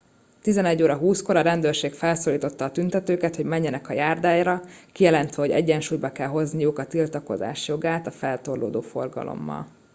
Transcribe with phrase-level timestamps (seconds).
[0.41, 6.11] 11 20 kor a rendőrség felszólította a tüntetőket hogy menjenek a járdára kijelentve hogy egyensúlyba
[6.11, 9.67] kell hozniuk a tiltakozás jogát a feltorlódó forgalommal